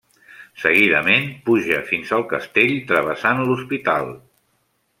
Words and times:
Seguidament 0.61 1.27
puja 1.49 1.81
fins 1.91 2.13
al 2.17 2.25
castell 2.31 2.73
travessant 2.93 3.43
l'Hospital. 3.51 4.11